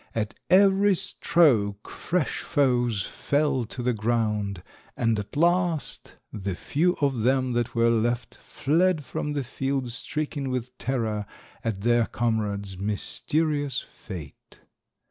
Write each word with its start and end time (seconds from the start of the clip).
At 0.15 0.33
every 0.49 0.95
stroke 0.95 1.87
fresh 1.87 2.39
foes 2.39 3.03
fell 3.05 3.65
to 3.65 3.83
the 3.83 3.93
ground, 3.93 4.63
and 4.97 5.19
at 5.19 5.37
last 5.37 6.15
the 6.33 6.55
few 6.55 6.95
of 7.01 7.19
them 7.21 7.53
that 7.53 7.75
were 7.75 7.91
left 7.91 8.33
fled 8.37 9.05
from 9.05 9.33
the 9.33 9.43
field 9.43 9.91
stricken 9.91 10.49
with 10.49 10.75
terror 10.79 11.27
at 11.63 11.81
their 11.81 12.07
comrades' 12.07 12.79
mysterious 12.79 13.81
fate. 13.81 14.61